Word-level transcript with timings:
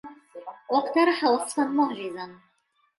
وَاقْتَرَحَ 0.69 1.23
وَصْفًا 1.23 1.63
مُعْجِزًا 1.63 2.39